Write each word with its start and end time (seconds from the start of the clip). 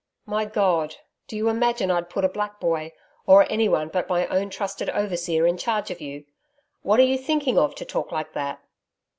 'My 0.25 0.45
God! 0.45 0.95
do 1.27 1.35
you 1.37 1.47
imagine 1.47 1.91
I'd 1.91 2.09
put 2.09 2.25
a 2.25 2.27
black 2.27 2.59
boy 2.59 2.91
or 3.27 3.45
anyone 3.51 3.89
but 3.89 4.09
my 4.09 4.25
own 4.29 4.49
trusted 4.49 4.89
overseer 4.89 5.45
in 5.45 5.57
charge 5.57 5.91
of 5.91 6.01
you! 6.01 6.25
What 6.81 6.99
are 6.99 7.03
you 7.03 7.19
thinking 7.19 7.59
of 7.59 7.75
to 7.75 7.85
talk 7.85 8.11
like 8.11 8.33
that?' 8.33 8.59